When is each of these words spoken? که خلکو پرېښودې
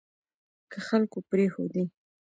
که 0.71 0.77
خلکو 0.87 1.17
پرېښودې 1.29 1.83